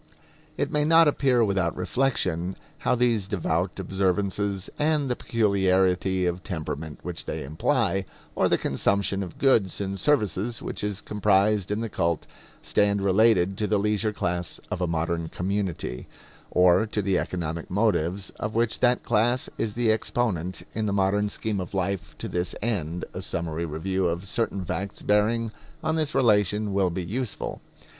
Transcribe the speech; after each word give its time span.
It 0.57 0.71
may 0.71 0.83
not 0.83 1.07
appear 1.07 1.43
without 1.45 1.77
reflection 1.77 2.55
how 2.79 2.95
these 2.95 3.27
devout 3.27 3.79
observances 3.79 4.67
and 4.79 5.11
the 5.11 5.15
peculiarity 5.15 6.25
of 6.25 6.43
temperament 6.43 6.97
which 7.03 7.27
they 7.27 7.43
imply, 7.43 8.05
or 8.33 8.49
the 8.49 8.57
consumption 8.57 9.21
of 9.21 9.37
goods 9.37 9.79
and 9.79 9.99
services 9.99 10.59
which 10.59 10.83
is 10.83 11.01
comprised 11.01 11.69
in 11.69 11.81
the 11.81 11.87
cult, 11.87 12.25
stand 12.63 13.03
related 13.03 13.59
to 13.59 13.67
the 13.67 13.77
leisure 13.77 14.11
class 14.11 14.59
of 14.71 14.81
a 14.81 14.87
modern 14.87 15.29
community, 15.29 16.07
or 16.49 16.87
to 16.87 17.03
the 17.03 17.19
economic 17.19 17.69
motives 17.69 18.31
of 18.39 18.55
which 18.55 18.79
that 18.79 19.03
class 19.03 19.51
is 19.59 19.73
the 19.73 19.91
exponent 19.91 20.63
in 20.73 20.87
the 20.87 20.93
modern 20.93 21.29
scheme 21.29 21.59
of 21.61 21.75
life 21.75 22.17
to 22.17 22.27
this 22.27 22.55
end 22.63 23.05
a 23.13 23.21
summary 23.21 23.65
review 23.67 24.07
of 24.07 24.25
certain 24.25 24.65
facts 24.65 25.03
bearing 25.03 25.51
on 25.83 25.95
this 25.95 26.15
relation 26.15 26.73
will 26.73 26.89
be 26.89 27.03
useful. 27.05 27.61